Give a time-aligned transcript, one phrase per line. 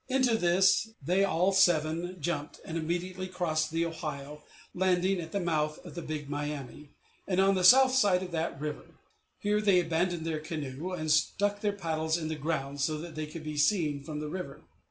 [0.09, 4.43] Into this they all seven jumped, and immediately crossed the Ohio,
[4.73, 6.89] landing at the mouth of the Big Miami,
[7.27, 8.95] and on the south side of that river.
[9.37, 13.27] Here they abandoned their canoe, and stuck their paddles in the ground, so that they
[13.27, 14.63] could be seen from the river.